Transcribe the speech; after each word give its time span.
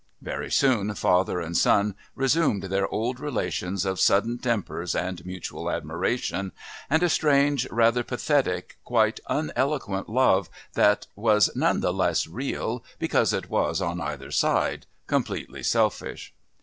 Very 0.23 0.49
soon 0.49 0.95
father 0.95 1.39
and 1.39 1.55
son 1.55 1.93
resumed 2.15 2.63
their 2.63 2.87
old 2.87 3.19
relations 3.19 3.85
of 3.85 3.99
sudden 3.99 4.39
tempers 4.39 4.95
and 4.95 5.23
mutual 5.27 5.69
admiration, 5.69 6.53
and 6.89 7.03
a 7.03 7.07
strange, 7.07 7.69
rather 7.69 8.03
pathetic, 8.03 8.79
quite 8.83 9.19
uneloquent 9.29 10.09
love 10.09 10.49
that 10.73 11.05
was 11.15 11.55
none 11.55 11.81
the 11.81 11.93
less 11.93 12.25
real 12.25 12.83
because 12.97 13.31
it 13.31 13.47
was, 13.47 13.79
on 13.79 14.01
either 14.01 14.31
side, 14.31 14.87
completely 15.05 15.61
selfish. 15.61 16.33